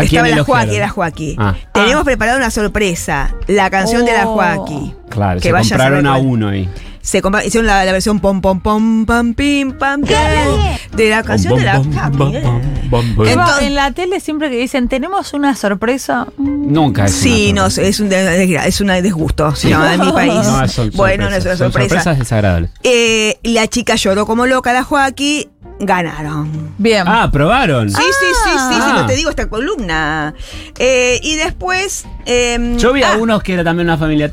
Estaba 0.00 0.28
la 0.28 0.44
Joaquín, 0.44 0.74
era 0.74 0.88
Joaquín. 0.88 1.36
Ah. 1.38 1.56
Tenemos 1.74 2.02
ah. 2.02 2.04
preparada 2.04 2.38
una 2.38 2.50
sorpresa, 2.50 3.34
la 3.48 3.70
canción 3.70 4.04
de 4.04 4.12
la 4.12 4.28
oh. 4.28 4.34
Joaquín. 4.34 4.94
Claro, 5.08 5.40
se 5.40 5.50
compraron 5.50 6.06
a, 6.06 6.16
uno 6.16 6.48
ahí 6.48 6.68
se 7.02 7.22
hicieron 7.44 7.66
la, 7.66 7.84
versión 7.92 8.20
pom 8.20 8.40
pom 8.40 8.60
pom 8.60 9.06
pam 9.06 9.34
pim 9.34 9.72
pam 9.72 10.02
de 10.02 11.08
la 11.08 11.22
canción 11.22 11.56
de 11.56 11.64
la 11.64 11.76
Entonces, 11.76 13.62
en 13.62 13.74
la 13.74 13.90
tele 13.92 14.20
siempre 14.20 14.50
que 14.50 14.56
dicen 14.56 14.88
tenemos 14.88 15.32
una 15.32 15.56
sorpresa 15.56 16.26
nunca 16.36 17.06
es 17.06 17.12
sí 17.12 17.52
no 17.54 17.66
es 17.66 18.00
un 18.00 18.12
es 18.12 18.80
un 18.80 18.88
desgusto 18.88 19.54
sí. 19.54 19.70
no, 19.70 19.90
en 19.90 20.00
mi 20.00 20.12
país 20.12 20.34
no, 20.34 20.90
bueno 20.92 21.30
no 21.30 21.36
es 21.36 21.44
una 21.46 21.56
sorpresa 21.56 21.88
sorpresas 21.88 22.18
desagradables 22.18 22.70
eh, 22.82 23.38
la 23.44 23.66
chica 23.66 23.94
lloró 23.94 24.26
como 24.26 24.46
loca 24.46 24.72
la 24.72 24.84
Joaquín 24.84 25.48
ganaron. 25.80 26.74
Bien. 26.78 27.04
Ah, 27.06 27.30
probaron. 27.32 27.90
Sí, 27.90 27.96
ah. 27.98 28.02
sí, 28.02 28.26
sí, 28.44 28.50
sí, 28.50 28.74
sí, 28.74 28.78
no 28.78 29.00
ah. 29.00 29.06
te 29.06 29.16
digo 29.16 29.30
esta 29.30 29.48
columna. 29.48 30.34
Eh, 30.78 31.18
y 31.22 31.36
después. 31.36 32.04
Eh, 32.26 32.76
Yo 32.78 32.92
vi 32.92 33.02
ah. 33.02 33.14
a 33.14 33.16
unos 33.16 33.42
que 33.42 33.54
era 33.54 33.64
también 33.64 33.88
una 33.88 33.96
familia. 33.96 34.30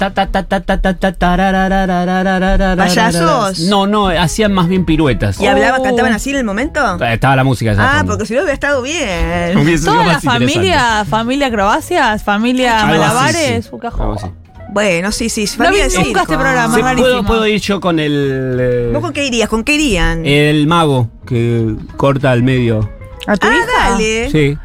¿Payasos? 2.76 3.60
No, 3.62 3.88
no, 3.88 4.08
hacían 4.10 4.54
más 4.54 4.68
bien 4.68 4.86
piruetas. 4.86 5.40
¿Y 5.40 5.48
hablaba, 5.48 5.80
oh. 5.80 5.84
cantaban 5.84 6.12
así 6.14 6.32
en 6.32 6.36
el 6.38 6.44
momento? 6.44 7.04
Estaba 7.04 7.36
la 7.36 7.44
música 7.44 7.72
esa. 7.72 8.00
Ah, 8.00 8.04
porque 8.06 8.26
si 8.26 8.34
no 8.34 8.42
hubiera 8.42 8.54
estado 8.54 8.82
bien. 8.82 9.82
Toda 9.84 10.06
la 10.06 10.20
familia, 10.20 11.06
familia 11.06 11.48
acrobacias, 11.48 12.24
familia 12.24 12.86
malabares, 12.86 13.70
un 13.72 13.80
cajón. 13.80 14.47
Bueno, 14.70 15.12
sí, 15.12 15.30
sí. 15.30 15.48
No 15.58 15.72
vi 15.72 15.78
de 15.78 15.84
nunca 15.86 16.04
circo. 16.04 16.20
este 16.20 16.38
programa. 16.38 16.74
Sí, 16.74 16.80
es 16.80 16.86
rarísimo. 16.86 17.08
puedo, 17.10 17.26
puedo 17.26 17.48
ir 17.48 17.62
yo 17.62 17.80
con 17.80 18.00
el. 18.00 18.58
eh, 18.60 18.90
¿Vos 18.94 19.02
con 19.02 19.14
qué 19.14 19.26
irías? 19.26 19.50
¿Con 19.50 19.64
qué 19.64 19.76
irían? 19.76 20.26
el 20.26 20.68
mago 20.68 21.10
que 21.26 21.76
corta 21.96 22.32
al 22.32 22.44
medio. 22.44 22.90
¿A 23.28 23.38
tu 23.38 23.48
ah, 23.48 23.54
hija? 23.56 23.90
dale. 23.92 24.30
Sí. 24.32 24.58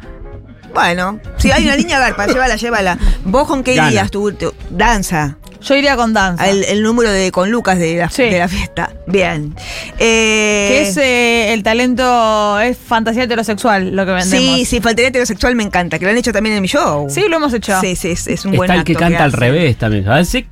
Bueno, 0.73 1.19
si 1.37 1.51
hay 1.51 1.65
una 1.65 1.75
niña 1.75 1.99
garpa, 1.99 2.25
llévala, 2.27 2.55
llévala. 2.55 2.97
¿Vos 3.25 3.47
con 3.47 3.63
qué 3.63 3.75
Gana. 3.75 3.89
irías? 3.89 4.09
Tu, 4.11 4.31
tu- 4.33 4.53
danza. 4.71 5.37
Yo 5.63 5.75
iría 5.75 5.95
con 5.95 6.13
danza. 6.13 6.49
El, 6.49 6.63
el 6.65 6.83
número 6.83 7.11
de 7.11 7.31
con 7.31 7.49
Lucas 7.51 7.79
de 7.79 7.95
la, 7.97 8.09
Sí. 8.09 8.23
de 8.23 8.39
la 8.39 8.47
fiesta. 8.47 8.91
Bien. 9.07 9.55
Eh, 9.99 10.67
que 10.69 10.81
es 10.89 10.97
eh, 10.97 11.53
el 11.53 11.63
talento, 11.63 12.59
es 12.59 12.77
fantasía 12.77 13.23
heterosexual 13.23 13.95
lo 13.95 14.05
que 14.05 14.11
vendemos. 14.11 14.57
Sí, 14.57 14.65
sí, 14.65 14.81
faltaría 14.81 15.09
heterosexual 15.09 15.55
me 15.55 15.63
encanta, 15.63 15.99
que 15.99 16.05
lo 16.05 16.11
han 16.11 16.17
hecho 16.17 16.33
también 16.33 16.55
en 16.55 16.61
mi 16.61 16.67
show. 16.67 17.07
Sí, 17.09 17.25
lo 17.29 17.37
hemos 17.37 17.53
hecho. 17.53 17.79
Sí, 17.81 17.95
sí, 17.95 18.11
es, 18.11 18.27
es 18.27 18.45
un 18.45 18.55
buen 18.55 18.69
Está 18.69 18.79
el 18.79 18.83
que 18.85 18.95
canta 18.95 19.23
al 19.23 19.31
revés 19.31 19.77
también. 19.77 20.05
Sí. 20.25 20.45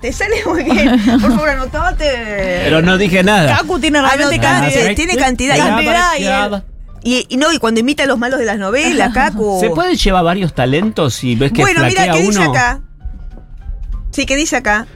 Te 0.00 0.12
sale 0.12 0.36
muy 0.46 0.62
bien. 0.64 1.00
Por 1.20 1.30
favor, 1.32 1.48
anotate. 1.48 2.60
Pero 2.64 2.82
no 2.82 2.98
dije 2.98 3.22
nada. 3.22 3.56
Cacu 3.58 3.78
tiene 3.78 4.00
realmente 4.00 4.38
cantidad. 4.38 4.94
tiene 4.94 5.16
cantidad. 5.16 5.56
Cantidad 5.56 6.12
y. 6.18 6.72
Y, 7.04 7.26
y 7.30 7.36
no, 7.36 7.52
y 7.52 7.58
cuando 7.58 7.80
imita 7.80 8.04
a 8.04 8.06
los 8.06 8.16
malos 8.16 8.38
de 8.38 8.46
las 8.46 8.58
novelas, 8.58 9.12
Cacu. 9.14 9.58
¿Se 9.60 9.70
pueden 9.70 9.96
llevar 9.96 10.22
varios 10.22 10.54
talentos 10.54 11.24
y 11.24 11.34
ves 11.34 11.50
que 11.52 11.62
Bueno, 11.62 11.82
mira, 11.84 12.12
¿qué 12.12 12.20
dice 12.20 12.38
uno? 12.38 12.50
acá? 12.52 12.80
Sí, 14.12 14.26
¿qué 14.26 14.36
dice 14.36 14.56
acá? 14.56 14.86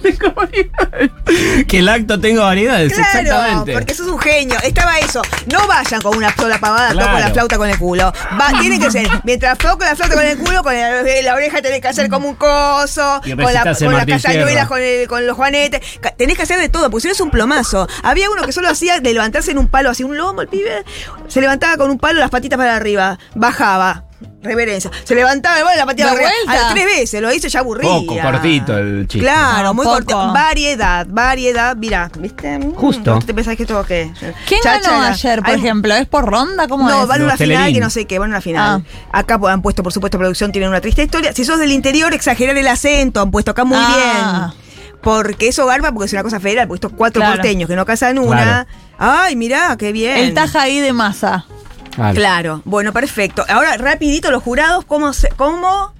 que 1.68 1.78
el 1.80 1.88
acto 1.90 2.18
tenga 2.18 2.42
variedades, 2.44 2.92
Claro, 2.94 3.18
exactamente. 3.20 3.72
porque 3.74 3.94
sos 3.94 4.08
un 4.08 4.18
genio. 4.18 4.56
Estaba 4.62 4.98
eso. 4.98 5.20
No 5.52 5.66
vayan 5.66 6.00
con 6.00 6.16
una 6.16 6.34
sola 6.34 6.58
pavada, 6.58 6.92
Claro. 6.92 7.06
toco 7.08 7.18
la 7.20 7.30
flauta 7.30 7.58
con 7.58 7.68
el 7.68 7.78
culo. 7.78 8.12
Va, 8.40 8.58
tiene 8.60 8.80
que 8.80 8.90
ser, 8.90 9.06
mientras 9.24 9.58
toco 9.58 9.84
la 9.84 9.94
flauta 9.94 10.14
con 10.16 10.24
el 10.24 10.38
culo, 10.38 10.62
con 10.62 10.74
la, 10.74 11.02
la 11.02 11.34
oreja 11.34 11.60
tenés 11.60 11.80
que 11.82 11.88
hacer 11.88 12.08
como 12.08 12.28
un 12.28 12.34
coso, 12.36 13.20
Y 13.24 13.30
con 13.36 13.52
la, 13.52 13.62
con 13.74 13.92
las 13.92 14.06
castañuelas, 14.06 14.68
con, 14.68 14.80
el- 14.80 15.06
con 15.06 15.26
los 15.26 15.36
juanetes. 15.36 15.80
Tenés 16.16 16.36
que 16.36 16.42
hacer 16.44 16.58
de 16.58 16.70
todo, 16.70 16.90
porque 16.90 17.02
si 17.02 17.08
no 17.08 17.12
es 17.12 17.20
un 17.20 17.30
plomazo. 17.30 17.86
Había 18.02 18.30
uno 18.30 18.42
que 18.42 18.52
solo 18.52 18.68
hacía 18.70 19.00
de 19.00 19.12
levantarse 19.12 19.50
en 19.50 19.58
un 19.58 19.68
palo, 19.68 19.90
así 19.90 20.02
un 20.02 20.16
lomo, 20.16 20.40
el 20.40 20.48
pibe. 20.48 20.82
Se 21.28 21.40
levantaba 21.42 21.76
con 21.76 21.90
un 21.90 21.98
palo, 21.98 22.20
las 22.20 22.30
patitas 22.30 22.56
para 22.56 22.74
arriba. 22.74 23.18
Bajaba. 23.34 24.04
Reverencia. 24.42 24.90
Se 25.04 25.14
levantaba 25.14 25.58
y 25.58 25.62
bueno, 25.62 25.76
la 25.78 25.86
patita 25.86 26.04
¿De 26.10 26.12
para 26.16 26.28
arriba. 26.28 26.32
vuelta? 26.46 26.52
A 26.52 26.64
las 26.64 26.72
tres 26.74 26.84
veces, 26.86 27.20
lo 27.22 27.32
hizo 27.32 27.48
ya 27.48 27.60
aburría. 27.60 27.90
Poco, 27.90 28.16
cortito 28.20 28.78
el 28.78 29.06
chiste. 29.06 29.18
Claro, 29.26 29.62
No, 29.64 29.74
muy 29.74 29.84
poco. 29.84 29.96
corto. 29.96 30.32
Variedad, 30.32 31.06
variedad. 31.10 31.76
Mira, 31.76 32.10
¿viste? 32.18 32.58
Justo. 32.74 33.14
¿no 33.14 33.18
¿Te 33.20 33.34
pensás 33.34 33.56
que 33.56 33.64
esto 33.64 33.84
qué? 33.86 34.10
¿Quién 34.46 34.60
Cháchara. 34.62 34.80
ganó 34.96 35.02
ayer, 35.06 35.40
por 35.40 35.48
Hay- 35.50 35.56
ejemplo? 35.58 35.94
¿Es 35.94 36.06
por 36.06 36.24
ronda? 36.24 36.68
¿Cómo 36.68 36.88
No, 36.88 37.02
es? 37.02 37.08
van 37.08 37.20
a 37.20 37.24
una 37.24 37.36
final 37.36 37.72
que 37.72 37.80
no 37.80 37.90
sé 37.90 38.06
qué, 38.06 38.18
van 38.18 38.30
a 38.30 38.34
una 38.36 38.40
final. 38.40 38.82
Ah. 39.12 39.18
Acá 39.18 39.38
han 39.48 39.60
puesto, 39.62 39.82
por 39.82 39.92
supuesto, 39.92 40.18
producción, 40.18 40.52
tienen 40.52 40.70
una 40.70 40.80
triste 40.80 41.02
historia. 41.02 41.32
Si 41.34 41.44
sos 41.44 41.58
del 41.58 41.72
interior, 41.72 42.14
exagerar 42.14 42.56
el 42.56 42.66
acento, 42.68 43.20
han 43.20 43.30
puesto 43.30 43.50
acá 43.50 43.64
muy 43.64 43.78
Ah. 43.78 44.52
bien. 44.54 44.60
Porque 45.02 45.48
eso 45.48 45.64
garba, 45.66 45.92
porque 45.92 46.06
es 46.06 46.12
una 46.12 46.22
cosa 46.22 46.40
federal, 46.40 46.66
porque 46.68 46.76
estos 46.86 46.92
cuatro 46.96 47.20
Claro. 47.20 47.36
porteños 47.36 47.68
que 47.68 47.76
no 47.76 47.84
casan 47.86 48.18
una. 48.18 48.66
Ay, 48.98 49.34
mirá, 49.36 49.76
qué 49.78 49.92
bien. 49.92 50.16
El 50.16 50.34
taja 50.34 50.62
ahí 50.62 50.78
de 50.80 50.92
masa. 50.92 51.46
Claro. 51.94 52.14
Claro, 52.14 52.62
bueno, 52.64 52.92
perfecto. 52.92 53.44
Ahora, 53.48 53.76
rapidito, 53.76 54.30
los 54.30 54.42
jurados, 54.42 54.84
¿cómo, 54.84 55.12
se- 55.12 55.28
cómo 55.30 55.92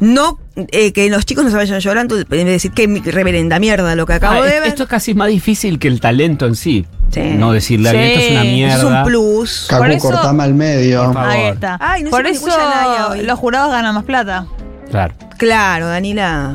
no 0.00 0.38
eh, 0.72 0.92
que 0.92 1.08
los 1.10 1.24
chicos 1.26 1.44
no 1.44 1.50
se 1.50 1.56
vayan 1.56 1.78
llorando 1.80 2.16
en 2.18 2.26
vez 2.28 2.44
de 2.44 2.50
decir 2.50 2.72
qué 2.72 2.88
mi- 2.88 3.00
reverenda 3.00 3.58
mierda 3.60 3.94
lo 3.94 4.04
que 4.06 4.14
acabo 4.14 4.42
Ah, 4.42 4.44
de 4.44 4.54
es- 4.56 4.60
ver? 4.60 4.68
Esto 4.68 4.82
es 4.84 4.88
casi 4.88 5.14
más 5.14 5.28
difícil 5.28 5.78
que 5.78 5.88
el 5.88 6.00
talento 6.00 6.46
en 6.46 6.56
sí. 6.56 6.86
Sí. 7.12 7.20
No 7.20 7.52
decirle 7.52 7.88
a 7.88 7.92
alguien, 7.92 8.08
Sí. 8.08 8.14
esto 8.14 8.26
es 8.26 8.32
una 8.32 8.42
mierda. 8.44 8.76
Es 8.76 8.84
un 8.84 9.04
plus. 9.04 9.66
Por 9.70 9.78
Cacu, 9.80 9.92
eso- 9.92 10.10
cortame 10.10 10.42
al 10.42 10.54
medio. 10.54 11.04
Por 11.04 11.14
favor. 11.14 11.28
Ahí 11.30 11.42
está. 11.46 11.76
Ay, 11.80 12.02
no 12.02 12.10
por 12.10 12.26
eso 12.26 12.48
los 13.22 13.38
jurados 13.38 13.70
ganan 13.70 13.94
más 13.94 14.04
plata. 14.04 14.46
Claro. 14.90 15.14
Claro, 15.38 15.86
Danila. 15.88 16.52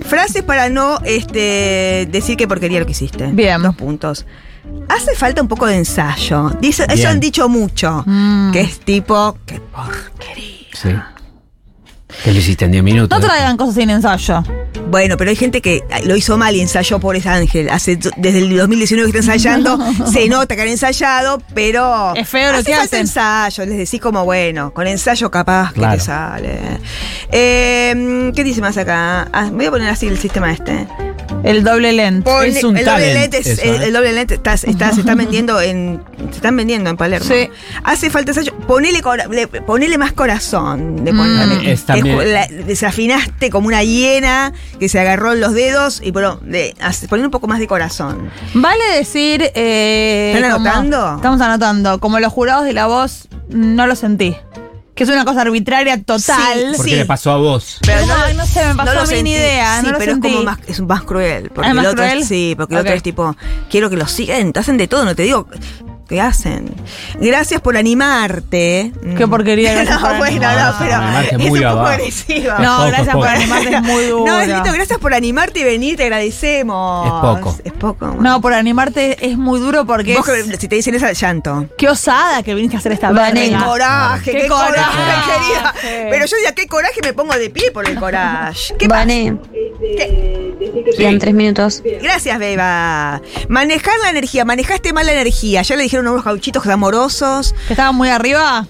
Frases 0.00 0.42
para 0.42 0.68
no 0.68 0.98
este, 1.04 2.06
decir 2.10 2.36
qué 2.36 2.46
porquería 2.46 2.78
lo 2.80 2.86
que 2.86 2.92
hiciste. 2.92 3.26
Bien. 3.28 3.62
Dos 3.62 3.74
puntos. 3.76 4.26
Hace 4.88 5.14
falta 5.14 5.42
un 5.42 5.48
poco 5.48 5.66
de 5.66 5.76
ensayo. 5.76 6.50
Dice, 6.60 6.86
eso 6.88 7.08
han 7.08 7.20
dicho 7.20 7.48
mucho. 7.48 8.02
Mm. 8.06 8.52
Que 8.52 8.60
es 8.62 8.80
tipo, 8.80 9.36
qué 9.46 9.60
porquería. 9.60 10.44
Sí. 10.72 10.90
¿Qué 12.22 12.32
lo 12.32 12.38
hiciste 12.38 12.64
en 12.66 12.70
10 12.72 12.84
minutos? 12.84 13.18
No 13.18 13.26
traigan 13.26 13.56
cosas 13.56 13.74
sin 13.74 13.90
ensayo. 13.90 14.44
Bueno, 14.88 15.16
pero 15.16 15.30
hay 15.30 15.36
gente 15.36 15.60
que 15.60 15.82
lo 16.04 16.14
hizo 16.14 16.38
mal 16.38 16.54
y 16.54 16.60
ensayó 16.60 17.00
por 17.00 17.16
ese 17.16 17.28
ángel. 17.28 17.68
Hace, 17.70 17.96
desde 18.16 18.38
el 18.38 18.56
2019 18.56 19.10
que 19.10 19.18
está 19.18 19.32
ensayando, 19.32 19.78
se 20.12 20.28
nota 20.28 20.54
que 20.54 20.62
han 20.62 20.68
ensayado, 20.68 21.42
pero. 21.54 22.14
Es 22.14 22.28
feo 22.28 22.52
lo 22.52 22.58
hace 22.58 22.66
que 22.66 22.72
falta 22.72 22.84
hacen. 22.84 23.00
ensayo, 23.00 23.66
les 23.66 23.78
decís 23.78 24.00
como, 24.00 24.24
bueno, 24.24 24.72
con 24.72 24.86
ensayo 24.86 25.28
capaz 25.30 25.72
que 25.72 25.80
Claro. 25.80 25.96
te 25.96 26.00
sale. 26.04 26.58
Eh, 27.32 28.30
¿Qué 28.34 28.44
dice 28.44 28.60
más 28.60 28.76
acá? 28.76 29.28
Ah, 29.32 29.48
voy 29.52 29.66
a 29.66 29.70
poner 29.72 29.88
así 29.88 30.06
el 30.06 30.18
sistema 30.18 30.52
este. 30.52 30.86
El 31.44 31.62
doble 31.62 31.92
lente. 31.92 32.30
Es 32.48 32.64
un 32.64 32.76
el 32.76 32.84
doble 32.84 33.02
talent 33.12 33.20
lente, 33.32 33.38
es- 33.38 33.46
eso, 33.58 33.62
el, 33.62 33.82
¿eh? 33.82 33.86
el 33.86 33.92
doble 33.92 34.12
lente 34.14 34.34
está, 34.34 34.54
está- 34.54 34.92
se 34.92 35.00
está 35.00 35.14
vendiendo 35.14 35.60
en 35.60 36.02
se 36.30 36.36
están 36.36 36.56
vendiendo 36.56 36.88
en 36.90 36.96
Palermo. 36.96 37.26
Sí. 37.28 37.50
Hace 37.84 38.08
falta 38.10 38.30
ensayo. 38.30 38.54
Ponele, 38.66 39.02
cora- 39.02 39.26
le- 39.26 39.46
ponele 39.46 39.98
más 39.98 40.12
corazón. 40.12 41.04
De 41.04 41.12
Mm. 41.12 41.16
ponerle- 41.18 41.72
Es 41.72 41.84
también- 41.84 42.18
que 42.18 42.24
la- 42.26 42.46
desafinaste 42.48 43.50
como 43.50 43.66
una 43.68 43.82
hiena 43.84 44.52
que 44.80 44.88
se 44.88 44.98
agarró 44.98 45.32
en 45.34 45.40
los 45.40 45.52
dedos 45.52 46.00
y 46.02 46.10
bueno, 46.12 46.40
de, 46.42 46.74
hace- 46.80 47.08
poner 47.08 47.24
un 47.26 47.30
poco 47.30 47.46
más 47.46 47.58
de 47.58 47.66
corazón. 47.66 48.30
Vale 48.54 48.82
decir. 48.96 49.50
Eh, 49.54 50.32
¿Están 50.34 50.50
como- 50.52 50.66
anotando? 50.68 51.16
estamos 51.16 51.40
anotando. 51.40 52.00
Como 52.00 52.20
los 52.20 52.32
jurados 52.32 52.64
de 52.64 52.72
la 52.72 52.86
voz, 52.86 53.28
no 53.50 53.86
lo 53.86 53.94
sentí. 53.96 54.34
Que 54.94 55.02
es 55.04 55.10
una 55.10 55.24
cosa 55.24 55.40
arbitraria 55.42 56.00
total. 56.02 56.20
Sí, 56.70 56.76
¿Por 56.76 56.84
qué 56.84 56.90
sí. 56.92 56.96
le 56.96 57.04
pasó 57.04 57.32
a 57.32 57.36
vos? 57.38 57.78
Pero 57.84 58.06
no, 58.06 58.32
no 58.34 58.46
sé, 58.46 58.64
me 58.66 58.74
pasó 58.76 58.94
lo 58.94 59.00
a 59.00 59.02
mí 59.02 59.08
sentí. 59.08 59.22
ni 59.24 59.32
idea. 59.32 59.80
Sí, 59.80 59.86
no 59.86 59.92
lo 59.92 59.98
pero 59.98 60.12
sentí. 60.12 60.28
es 60.28 60.34
como 60.34 60.44
más, 60.44 60.58
es 60.68 60.80
más 60.80 61.02
cruel. 61.02 61.50
Porque 61.52 61.62
¿Es 61.62 61.70
el 61.70 61.74
más 61.76 61.86
otro 61.86 62.04
cruel? 62.04 62.24
sí, 62.24 62.54
porque 62.56 62.74
el 62.74 62.80
otro 62.80 62.92
es 62.94 63.02
tipo, 63.02 63.36
quiero 63.70 63.90
que 63.90 63.96
lo 63.96 64.06
sigan, 64.06 64.52
te 64.52 64.60
hacen 64.60 64.76
de 64.76 64.86
todo, 64.86 65.04
no 65.04 65.14
te 65.16 65.22
digo. 65.24 65.48
¿Qué 66.14 66.20
hacen? 66.20 66.72
Gracias 67.18 67.60
por 67.60 67.76
animarte. 67.76 68.92
Qué 69.16 69.26
porquería, 69.26 69.72
gracias 69.74 70.00
no, 70.00 70.06
por 70.10 70.18
bueno, 70.18 70.40
no, 70.42 70.46
animarte. 70.48 70.76
pero 70.84 70.94
Animarte 70.94 71.34
es 71.34 71.50
muy 71.50 71.58
un 71.64 71.72
poco 71.72 71.86
agresiva. 71.86 72.58
No, 72.60 72.76
poco, 72.76 72.88
gracias 72.88 73.14
por 73.16 73.26
animarte, 73.28 73.74
es 73.74 73.82
muy 73.82 74.04
duro. 74.04 74.24
No, 74.64 74.72
gracias 74.72 74.98
por 75.00 75.12
animarte 75.12 75.58
y 75.60 75.64
venir, 75.64 75.96
te 75.96 76.04
agradecemos. 76.04 77.06
Es 77.06 77.12
poco. 77.12 77.56
Es 77.64 77.72
poco. 77.72 78.06
No, 78.20 78.40
por 78.40 78.52
animarte 78.54 79.26
es 79.28 79.36
muy 79.36 79.58
duro 79.58 79.84
porque 79.86 80.14
Vos 80.16 80.28
es- 80.28 80.44
que- 80.50 80.56
si 80.56 80.68
te 80.68 80.76
dicen 80.76 80.94
esa, 80.94 81.10
llanto. 81.12 81.66
qué 81.76 81.88
osada 81.88 82.44
que 82.44 82.54
viniste 82.54 82.76
a 82.76 82.78
hacer 82.78 82.92
esta 82.92 83.10
verga. 83.10 83.32
¡Qué 83.32 83.56
coraje! 83.64 84.30
Qué 84.30 84.38
¡Qué, 84.42 84.46
coraje, 84.48 84.72
coraje. 84.72 85.32
querida! 85.32 85.74
Pero 86.10 86.26
yo 86.26 86.36
diga, 86.36 86.52
¿qué 86.52 86.68
coraje 86.68 87.00
me 87.02 87.12
pongo 87.12 87.34
de 87.34 87.50
pie 87.50 87.72
por 87.72 87.88
el 87.88 87.98
coraje? 87.98 88.74
¿Qué 88.78 88.86
Vane, 88.86 89.36
quedan 90.96 91.18
tres 91.18 91.34
minutos. 91.34 91.82
Gracias, 92.02 92.38
Beba. 92.38 93.20
Manejar 93.48 93.94
la 94.02 94.10
energía, 94.10 94.44
manejaste 94.44 94.92
mal 94.92 95.06
la 95.06 95.12
energía. 95.12 95.62
Ya 95.62 95.76
le 95.76 95.82
dijeron 95.84 96.06
a 96.06 96.12
unos 96.12 96.24
gauchitos 96.24 96.66
amorosos. 96.66 97.54
Que 97.66 97.72
estaban 97.74 97.94
muy 97.94 98.08
arriba. 98.08 98.66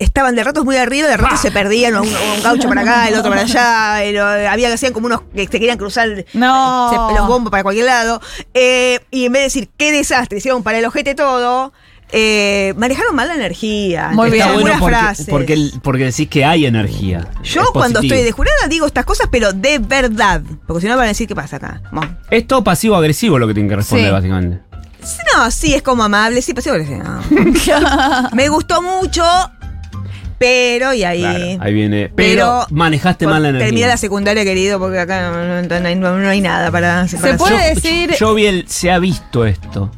Estaban 0.00 0.34
de 0.34 0.42
ratos 0.42 0.64
muy 0.64 0.76
arriba, 0.76 1.06
de 1.08 1.16
ratos 1.16 1.40
se 1.40 1.52
perdían, 1.52 1.94
un, 1.94 2.00
un 2.08 2.42
gaucho 2.42 2.68
para 2.68 2.80
acá, 2.80 3.08
el 3.08 3.14
otro 3.14 3.30
para 3.30 3.42
allá. 3.42 4.02
el- 4.02 4.18
había 4.18 4.66
que 4.68 4.74
hacían 4.74 4.92
como 4.92 5.06
unos 5.06 5.22
que 5.34 5.42
se 5.44 5.48
querían 5.50 5.78
cruzar 5.78 6.08
No. 6.34 6.90
se- 6.90 7.14
los 7.16 7.28
bombos 7.28 7.50
para 7.52 7.62
cualquier 7.62 7.86
lado. 7.86 8.20
Eh, 8.54 8.98
y 9.12 9.26
en 9.26 9.32
vez 9.32 9.40
de 9.40 9.44
decir, 9.44 9.68
qué 9.78 9.92
desastre, 9.92 10.38
hicieron 10.38 10.64
para 10.64 10.78
el 10.80 10.84
ojete 10.84 11.14
todo. 11.14 11.72
Eh, 12.16 12.74
manejaron 12.76 13.16
mal 13.16 13.26
la 13.26 13.34
energía. 13.34 14.10
Muy 14.12 14.30
bien. 14.30 14.42
Está 14.42 14.54
bueno 14.54 14.76
porque, 14.78 14.94
frases. 14.96 15.26
porque, 15.82 16.04
decís 16.04 16.28
que 16.28 16.44
hay 16.44 16.64
energía. 16.64 17.26
Yo 17.42 17.62
Es 17.62 17.68
cuando 17.72 17.98
positivo. 17.98 18.14
estoy 18.14 18.24
de 18.24 18.30
jurada 18.32 18.68
digo 18.68 18.86
estas 18.86 19.04
cosas, 19.04 19.26
pero 19.32 19.52
de 19.52 19.80
verdad. 19.80 20.40
Porque 20.66 20.82
si 20.82 20.86
no 20.86 20.96
van 20.96 21.06
a 21.06 21.08
decir 21.08 21.26
qué 21.26 21.34
pasa 21.34 21.56
acá. 21.56 21.82
Bueno. 21.90 22.16
Es 22.30 22.46
todo 22.46 22.62
pasivo-agresivo 22.62 23.38
lo 23.38 23.48
que 23.48 23.54
tienen 23.54 23.68
que 23.68 23.76
responder, 23.76 24.06
Sí. 24.08 24.12
básicamente. 24.12 24.60
No, 25.36 25.50
sí, 25.50 25.74
es 25.74 25.82
como 25.82 26.04
amable, 26.04 26.40
sí, 26.40 26.54
pasivo 26.54 26.76
agresivo. 26.76 27.02
Me 28.32 28.48
gustó 28.48 28.80
mucho, 28.80 29.22
pero 30.38 30.94
y 30.94 31.04
ahí. 31.04 31.20
Claro, 31.20 31.44
ahí 31.62 31.74
viene. 31.74 32.10
Pero, 32.14 32.66
manejaste 32.70 33.26
mal 33.26 33.42
la 33.42 33.48
energía. 33.50 33.66
Termina 33.66 33.86
la 33.88 33.96
secundaria, 33.96 34.44
querido, 34.44 34.78
porque 34.78 34.98
acá 35.00 35.30
no, 35.30 35.62
no- 35.62 35.80
no 35.80 35.88
hay, 35.88 35.94
no 35.96 36.28
hay 36.28 36.40
nada 36.40 36.70
para. 36.70 37.06
Se 37.08 37.18
para- 37.18 37.36
puede 37.36 37.56
Yo- 37.56 37.74
decir. 37.74 38.14
Yo 38.18 38.34
vi 38.34 38.46
el. 38.46 38.68
Se 38.68 38.90
ha 38.90 38.98
visto 38.98 39.44
esto. 39.46 39.90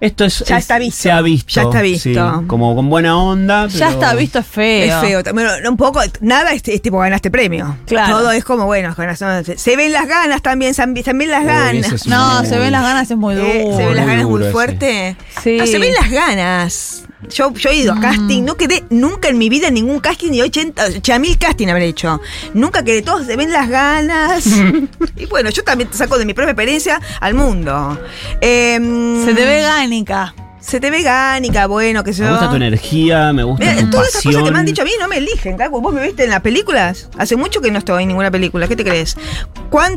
Esto 0.00 0.24
es. 0.24 0.40
Ya 0.46 0.56
es- 0.58 0.64
está 0.64 0.78
visto. 0.78 1.02
Se 1.02 1.10
ha 1.10 1.20
visto. 1.22 1.50
Ya 1.52 1.62
está 1.62 1.80
visto. 1.82 2.08
sí, 2.40 2.46
como 2.46 2.74
con 2.76 2.88
buena 2.90 3.16
onda. 3.18 3.66
ya 3.68 3.86
pero- 3.88 3.90
está 4.00 4.14
visto, 4.14 4.38
es 4.40 4.46
feo. 4.46 4.84
Es 5.02 5.08
feo. 5.08 5.22
Bueno, 5.32 5.50
un 5.70 5.76
poco, 5.76 6.00
nada 6.20 6.52
es, 6.52 6.62
es 6.66 6.82
tipo 6.82 6.98
ganaste 6.98 7.30
premio. 7.30 7.76
Claro. 7.86 8.18
Todo 8.18 8.30
es 8.32 8.44
como, 8.44 8.66
bueno, 8.66 8.94
ganaste- 8.94 9.56
se 9.56 9.76
ven 9.76 9.92
las 9.92 10.06
ganas 10.06 10.42
también, 10.42 10.74
se 10.74 10.84
ven- 10.84 11.02
se 11.04 11.12
ven 11.12 11.30
las 11.30 11.44
ganas. 11.44 11.92
es 11.92 12.06
No, 12.06 12.38
muy- 12.40 12.46
se 12.46 12.58
ven 12.58 12.72
las 12.72 12.82
ganas, 12.82 13.10
es 13.10 13.16
muy 13.16 13.34
duro. 13.34 13.46
Eh, 13.48 13.72
se 13.76 13.86
ven 13.86 13.96
las 13.96 14.04
muy 14.04 14.12
ganas 14.14 14.24
muy 14.24 14.32
duro 14.32 14.44
ese. 14.44 14.52
fuerte. 14.52 15.16
Sí. 15.42 15.56
No, 15.58 15.66
se 15.66 15.78
ven 15.78 15.92
las 16.00 16.10
ganas. 16.10 17.02
Yo, 17.30 17.52
yo 17.54 17.70
he 17.70 17.76
ido 17.76 17.94
Mm. 17.94 17.98
a 17.98 18.00
casting, 18.00 18.42
no 18.44 18.56
quedé 18.56 18.84
nunca 18.90 19.28
en 19.28 19.38
mi 19.38 19.48
vida 19.48 19.68
en 19.68 19.74
ningún 19.74 20.00
casting, 20.00 20.30
ni 20.30 20.40
80, 20.42 20.84
80 20.86 21.18
mil 21.18 21.36
casting 21.38 21.68
habré 21.68 21.86
hecho. 21.86 22.20
Nunca 22.54 22.82
quedé, 22.84 23.02
todos 23.02 23.26
se 23.26 23.36
ven 23.36 23.50
las 23.52 23.68
ganas. 23.68 24.46
y 25.16 25.26
bueno, 25.26 25.50
yo 25.50 25.62
también 25.64 25.90
saco 25.92 26.18
de 26.18 26.24
mi 26.24 26.34
propia 26.34 26.52
experiencia 26.52 27.00
al 27.20 27.34
mundo. 27.34 27.98
Em, 28.40 29.24
Se 29.24 29.34
te 29.34 29.44
ve 29.44 29.62
gánica. 29.62 30.34
Se 30.66 30.80
te 30.80 30.90
ve 30.90 31.02
gánica, 31.02 31.66
bueno, 31.66 32.02
que 32.02 32.12
yo. 32.12 32.24
Me 32.24 32.30
gusta 32.30 32.50
tu 32.50 32.56
energía, 32.56 33.32
me 33.32 33.44
gusta 33.44 33.64
Mira, 33.64 33.80
tu 33.82 33.90
todas 33.90 34.08
esas 34.08 34.22
cosas 34.24 34.36
que 34.36 34.42
me 34.42 34.48
han 34.48 34.52
pasión. 34.54 34.66
dicho 34.66 34.82
a 34.82 34.84
mí 34.84 34.90
no 34.98 35.06
me 35.08 35.16
eligen, 35.18 35.56
Cacu. 35.56 35.80
¿Vos 35.80 35.94
me 35.94 36.02
viste 36.02 36.24
en 36.24 36.30
las 36.30 36.40
películas? 36.40 37.08
Hace 37.16 37.36
mucho 37.36 37.60
que 37.60 37.70
no 37.70 37.78
estoy 37.78 38.02
en 38.02 38.08
ninguna 38.08 38.30
película. 38.32 38.66
¿Qué 38.66 38.74
te 38.74 38.82
crees? 38.84 39.16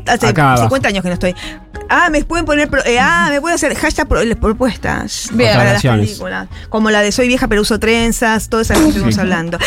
Hace 0.05 0.27
Acá 0.27 0.43
abajo. 0.51 0.63
50 0.63 0.87
años 0.89 1.01
que 1.01 1.07
no 1.09 1.13
estoy. 1.15 1.33
Ah, 1.89 2.09
me 2.11 2.23
pueden 2.23 2.45
poner. 2.45 2.69
pro- 2.69 2.85
eh, 2.85 2.99
ah, 2.99 3.29
me 3.31 3.41
pueden 3.41 3.55
hacer 3.55 3.73
hashtag 3.75 4.07
pro- 4.07 4.21
propuestas. 4.39 5.29
Bien. 5.33 5.55
Para 5.57 5.73
las 5.73 5.81
películas. 5.81 6.47
Como 6.69 6.91
la 6.91 7.01
de 7.01 7.11
Soy 7.11 7.27
vieja 7.27 7.47
pero 7.47 7.61
uso 7.63 7.79
trenzas, 7.79 8.47
todas 8.49 8.67
esas 8.69 8.77
que 8.83 8.89
estuvimos 8.89 9.15
Sí. 9.15 9.21
hablando. 9.21 9.57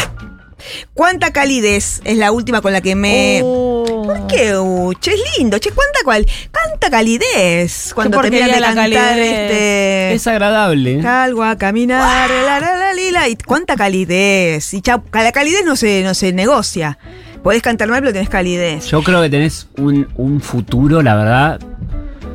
¿Cuánta 0.95 1.33
calidez 1.33 2.01
es 2.05 2.17
la 2.19 2.31
última 2.31 2.61
con 2.61 2.73
la 2.73 2.81
que 2.81 2.95
me... 2.95 3.41
Oh. 3.43 3.82
¿Por 4.19 4.26
qué, 4.26 4.57
Uch? 4.57 5.09
Es 5.09 5.21
lindo. 5.38 5.59
Che, 5.59 5.71
¿cuánta, 5.71 5.99
cual, 6.04 6.26
cuánta 6.52 6.90
calidez 6.90 7.92
cuando 7.95 8.21
terminan 8.21 8.50
de 8.50 8.61
la 8.61 8.66
cantar 8.69 8.90
calidez. 8.90 9.28
este... 9.28 10.14
Es 10.14 10.26
agradable. 10.26 11.02
Salgo 11.02 11.45
a 11.45 11.57
caminar, 11.57 12.31
la, 12.31 12.61
la, 12.61 12.76
la, 12.76 12.95
lila, 12.95 13.28
y 13.28 13.37
cuánta 13.37 13.76
calidez. 13.76 14.75
Y 14.75 14.81
chau, 14.83 15.02
la 15.12 15.33
calidez 15.33 15.64
no 15.64 15.76
se, 15.76 16.02
no 16.02 16.14
se 16.14 16.33
negocia. 16.33 16.99
Podés 17.42 17.62
cantar 17.62 17.88
mal, 17.88 18.00
pero 18.00 18.12
tenés 18.12 18.28
calidez. 18.28 18.87
Yo 18.87 19.02
creo 19.02 19.21
que 19.23 19.28
tenés 19.31 19.66
un, 19.76 20.09
un 20.16 20.40
futuro, 20.40 21.02
la 21.02 21.14
verdad, 21.16 21.61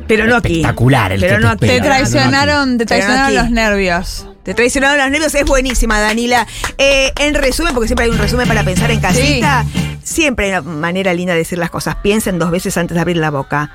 Pero 0.06 0.26
no 0.26 0.36
aquí. 0.36 0.56
espectacular 0.60 1.12
el 1.12 1.20
Pero 1.20 1.36
que 1.36 1.42
no 1.42 1.48
te 1.48 1.54
aquí. 1.54 1.66
Te 1.66 1.76
espera. 1.76 1.96
traicionaron, 1.96 2.78
te 2.78 2.86
traicionaron 2.86 3.34
los 3.34 3.50
nervios. 3.50 4.26
Te 4.42 4.54
traicionaron 4.54 4.96
los 4.98 5.10
nervios, 5.10 5.34
es 5.34 5.44
buenísima, 5.44 6.00
Danila. 6.00 6.46
Eh, 6.78 7.12
en 7.20 7.34
resumen, 7.34 7.74
porque 7.74 7.88
siempre 7.88 8.06
hay 8.06 8.10
un 8.10 8.18
resumen 8.18 8.48
para 8.48 8.64
pensar 8.64 8.90
en 8.90 8.98
casita, 9.00 9.64
siempre 10.08 10.46
hay 10.46 10.52
una 10.52 10.62
manera 10.62 11.12
linda 11.14 11.32
de 11.34 11.40
decir 11.40 11.58
las 11.58 11.70
cosas. 11.70 11.96
Piensen 11.96 12.38
dos 12.38 12.50
veces 12.50 12.76
antes 12.76 12.94
de 12.94 13.00
abrir 13.00 13.16
la 13.18 13.30
boca. 13.30 13.70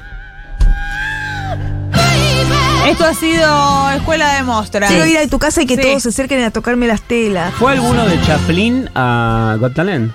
Esto 2.87 3.05
ha 3.05 3.13
sido 3.13 3.89
Escuela 3.91 4.33
de 4.35 4.43
Mostra. 4.43 4.87
Quiero 4.87 5.05
ir 5.05 5.17
a 5.17 5.27
tu 5.27 5.39
casa 5.39 5.61
y 5.61 5.65
que 5.65 5.75
Sí. 5.77 5.81
todos 5.81 6.03
se 6.03 6.09
acerquen 6.09 6.43
a 6.43 6.51
tocarme 6.51 6.85
las 6.87 7.01
telas. 7.01 7.53
¿Fue 7.53 7.71
alguno 7.71 8.05
de 8.05 8.21
Chaplin 8.23 8.89
a 8.93 9.55
Got 9.59 9.73
Talent? 9.75 10.11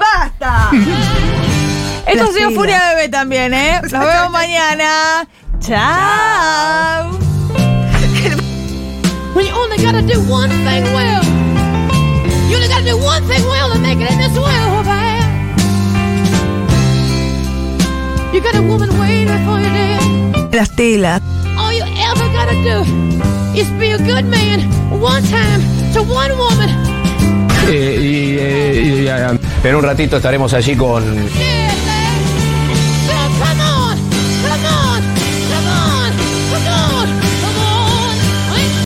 ¡Basta! 0.00 0.70
Esto 2.06 2.24
ha 2.24 2.26
sido 2.26 2.48
telas. 2.48 2.54
Furia 2.54 2.88
Bebé 2.94 3.08
también, 3.08 3.54
¿eh? 3.54 3.80
Nos 3.92 3.92
vemos 3.92 4.30
mañana. 4.32 5.26
Chao. 5.60 7.10
When 9.34 9.46
you 9.46 9.52
only 9.54 9.76
gotta 9.82 10.02
do 10.02 10.20
one 10.30 10.48
thing 10.50 10.84
well. 10.94 11.22
You 12.48 12.56
only 12.56 12.68
gotta 12.68 12.84
do 12.84 12.96
one 12.98 13.22
thing 13.26 13.42
well 13.48 13.72
to 13.72 13.78
make 13.80 14.00
it 14.00 14.10
in 14.10 14.18
this 14.18 14.36
world, 14.36 14.83
one 26.00 26.32
woman. 26.36 26.68
Eh, 27.68 27.98
y, 28.00 28.36
eh, 28.38 28.82
y, 28.84 29.06
eh, 29.06 29.38
en 29.64 29.74
un 29.74 29.82
ratito 29.82 30.16
estaremos 30.16 30.52
allí 30.52 30.76
con 30.76 31.02
Yeah. 31.30 31.73